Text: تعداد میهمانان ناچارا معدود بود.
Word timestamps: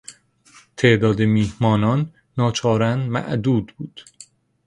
تعداد 0.77 1.21
میهمانان 1.21 2.13
ناچارا 2.37 2.95
معدود 2.95 3.73
بود. 3.77 4.01